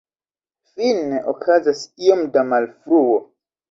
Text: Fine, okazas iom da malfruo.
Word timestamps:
Fine, 0.71 1.21
okazas 1.33 1.87
iom 2.09 2.27
da 2.35 2.49
malfruo. 2.53 3.19